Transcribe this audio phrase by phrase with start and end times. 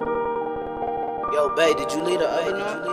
[0.00, 2.84] Yo, babe, did you leave the A now?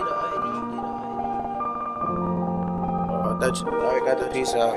[3.12, 4.76] Oh, I thought you I already got the piece out.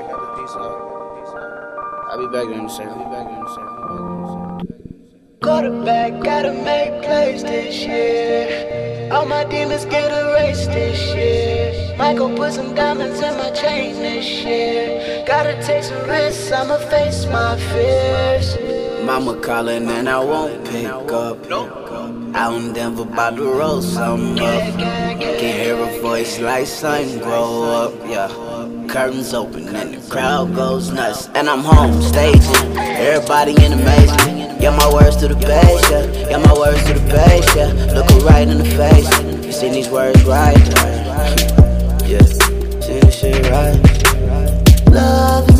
[2.10, 2.92] I'll be back in a second.
[2.92, 3.70] I'll be back in a second.
[5.42, 9.10] Quarterback, gotta make plays this year.
[9.12, 11.96] All my demons get erased this year.
[11.96, 15.24] Michael put some diamonds in my chain this year.
[15.26, 18.56] Gotta take some risks, I'ma face my fears.
[19.04, 21.89] Mama calling and I won't pick up.
[22.34, 24.62] Out in Denver, about to roll some up.
[24.78, 28.28] Can hear a voice like son, grow up, yeah.
[28.88, 31.28] Curtains open and the crowd goes nuts.
[31.34, 34.60] And I'm home staging, everybody in amazement.
[34.60, 36.30] Yeah, my words to the base, yeah.
[36.30, 37.72] Yeah, my words to the base, yeah.
[37.94, 39.08] Look her right in the face.
[39.44, 40.58] You seen these words right?
[42.06, 42.22] Yeah,
[42.80, 43.80] see this shit right.
[44.90, 45.59] Love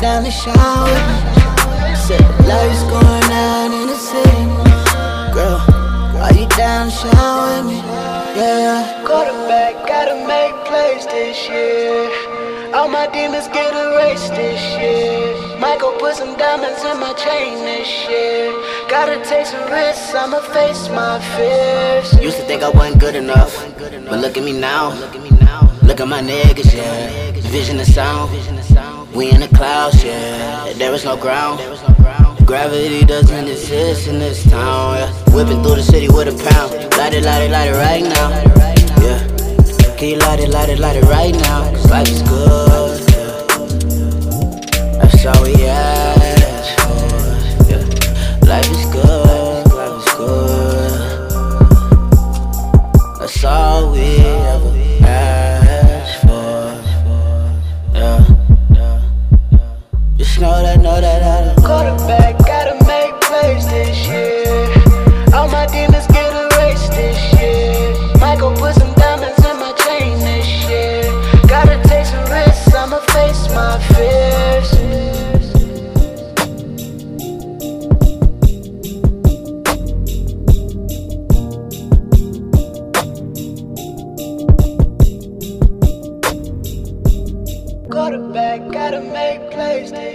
[0.00, 1.98] down shine with?
[1.98, 4.44] Said the lights going out in the city.
[5.36, 5.60] Girl,
[6.16, 7.82] are you down to shine with me?
[8.34, 9.04] Yeah.
[9.04, 12.08] Quarterback, gotta make plays this year.
[12.72, 15.58] All my demons get erased this year.
[15.60, 18.52] Michael put some diamonds in my chain this year.
[18.88, 22.14] Gotta take some risks, I'ma face my fears.
[22.22, 24.94] Used to think I wasn't good enough, but look at me now.
[25.82, 27.32] Look at my niggas, yeah.
[27.50, 28.59] Vision and sound.
[29.14, 30.72] We in the clouds, yeah.
[30.74, 31.60] There is no ground.
[32.46, 35.12] Gravity doesn't exist in this town, yeah.
[35.34, 36.72] Whipping through the city with a pound.
[36.96, 38.30] Light it, light it, light it right now,
[39.02, 39.26] yeah.
[39.96, 41.70] Can you light it, light it, light it right now?
[41.72, 43.46] Cause life is good, yeah.
[44.98, 47.18] That's all we ask for,
[47.68, 47.84] yeah.
[48.46, 51.20] Life is good, life is good.
[53.18, 54.72] That's all we ever
[55.04, 55.69] asked
[60.40, 61.56] know that, know that, that.
[61.58, 64.72] Quarterback, gotta make plays this year.
[65.34, 68.18] All my demons get erased this year.
[68.18, 71.02] Michael put some diamonds in my chain this year.
[71.46, 74.70] Gotta take some risks, I'ma face my fears.
[87.90, 90.09] Quarterback, gotta make plays.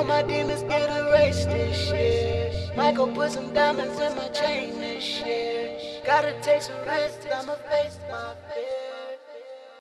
[0.00, 2.72] All my demons get erased this year.
[2.74, 6.00] Michael put some diamonds in my chain this year.
[6.06, 8.79] Gotta take some risks, I'ma face my fears.